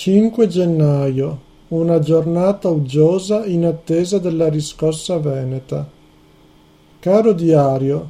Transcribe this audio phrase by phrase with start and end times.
[0.00, 1.38] 5 gennaio,
[1.68, 5.86] una giornata uggiosa in attesa della riscossa veneta.
[6.98, 8.08] Caro diario,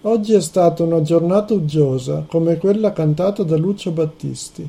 [0.00, 4.68] oggi è stata una giornata uggiosa, come quella cantata da Lucio Battisti.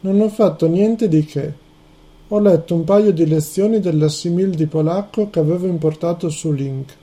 [0.00, 1.54] Non ho fatto niente di che.
[2.28, 6.94] Ho letto un paio di lezioni dell'assimil di polacco che avevo importato su Link.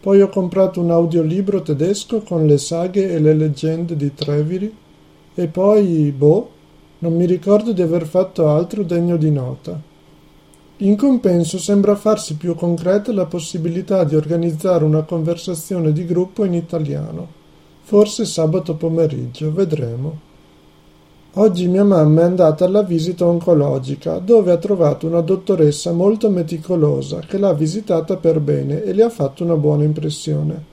[0.00, 4.72] Poi ho comprato un audiolibro tedesco con le saghe e le leggende di Treviri.
[5.34, 6.58] E poi, boh,
[7.00, 9.78] non mi ricordo di aver fatto altro degno di nota.
[10.78, 16.54] In compenso sembra farsi più concreta la possibilità di organizzare una conversazione di gruppo in
[16.54, 17.38] italiano.
[17.82, 20.28] Forse sabato pomeriggio, vedremo.
[21.34, 27.20] Oggi mia mamma è andata alla visita oncologica, dove ha trovato una dottoressa molto meticolosa
[27.20, 30.64] che l'ha visitata per bene e le ha fatto una buona impressione.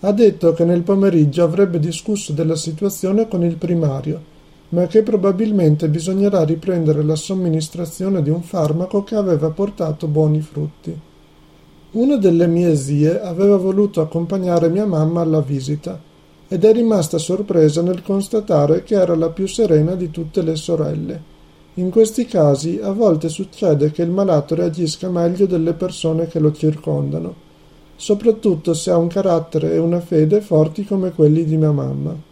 [0.00, 4.34] Ha detto che nel pomeriggio avrebbe discusso della situazione con il primario
[4.70, 10.98] ma che probabilmente bisognerà riprendere la somministrazione di un farmaco che aveva portato buoni frutti.
[11.92, 15.98] Una delle mie zie aveva voluto accompagnare mia mamma alla visita
[16.48, 21.34] ed è rimasta sorpresa nel constatare che era la più serena di tutte le sorelle.
[21.74, 26.52] In questi casi a volte succede che il malato reagisca meglio delle persone che lo
[26.52, 27.34] circondano,
[27.96, 32.25] soprattutto se ha un carattere e una fede forti come quelli di mia mamma.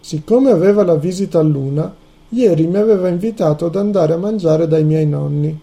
[0.00, 1.94] Siccome aveva la visita a Luna,
[2.30, 5.58] ieri mi aveva invitato ad andare a mangiare dai miei nonni.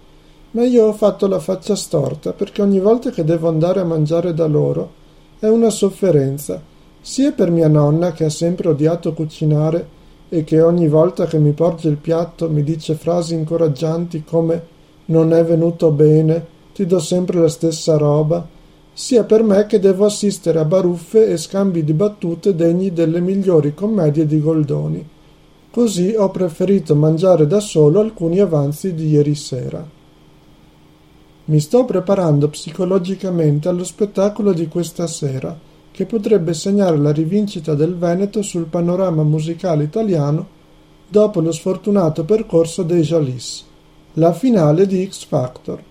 [0.52, 4.34] Ma io ho fatto la faccia storta perché ogni volta che devo andare a mangiare
[4.34, 5.04] da loro
[5.40, 6.62] è una sofferenza,
[7.02, 9.88] sia per mia nonna che ha sempre odiato cucinare
[10.30, 14.74] e che ogni volta che mi porge il piatto mi dice frasi incoraggianti come
[15.06, 18.46] non è venuto bene, ti do sempre la stessa roba,
[18.98, 23.74] sia per me che devo assistere a baruffe e scambi di battute degni delle migliori
[23.74, 25.06] commedie di Goldoni.
[25.70, 29.86] Così ho preferito mangiare da solo alcuni avanzi di ieri sera.
[31.48, 35.60] Mi sto preparando psicologicamente allo spettacolo di questa sera,
[35.92, 40.48] che potrebbe segnare la rivincita del Veneto sul panorama musicale italiano
[41.06, 43.66] dopo lo sfortunato percorso dei Jalis,
[44.14, 45.84] la finale di X Factor.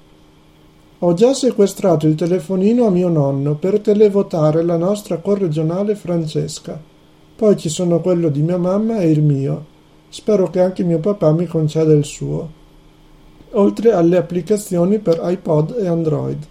[1.00, 6.80] Ho già sequestrato il telefonino a mio nonno per televotare la nostra corregionale Francesca.
[7.36, 9.72] Poi ci sono quello di mia mamma e il mio.
[10.08, 12.48] Spero che anche mio papà mi conceda il suo.
[13.50, 16.46] Oltre alle applicazioni per iPod e Android.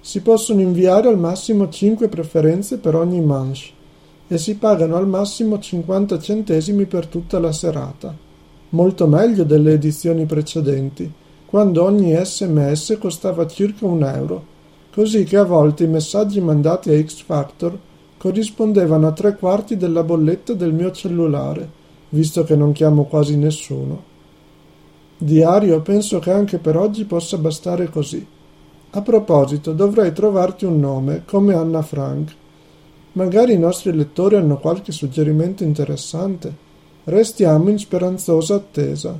[0.00, 3.74] Si possono inviare al massimo 5 preferenze per ogni manche
[4.28, 8.14] e si pagano al massimo 50 centesimi per tutta la serata.
[8.70, 11.12] Molto meglio delle edizioni precedenti
[11.56, 14.44] quando ogni sms costava circa un euro,
[14.92, 17.78] così che a volte i messaggi mandati a X Factor
[18.18, 21.66] corrispondevano a tre quarti della bolletta del mio cellulare,
[22.10, 24.02] visto che non chiamo quasi nessuno.
[25.16, 28.26] Diario, penso che anche per oggi possa bastare così.
[28.90, 32.34] A proposito, dovrei trovarti un nome, come Anna Frank.
[33.12, 36.54] Magari i nostri lettori hanno qualche suggerimento interessante.
[37.04, 39.18] Restiamo in speranzosa attesa.